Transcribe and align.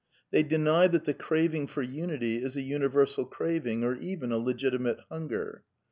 They 0.31 0.41
deny 0.41 0.87
that 0.87 1.05
the 1.05 1.13
craving 1.13 1.67
for 1.67 1.83
unity 1.83 2.37
is 2.37 2.57
a 2.57 2.63
uni 2.63 2.87
versal 2.87 3.29
craving, 3.29 3.83
or 3.83 3.93
even 3.93 4.31
a 4.31 4.37
legitimate 4.39 4.97
hunger. 5.11 5.63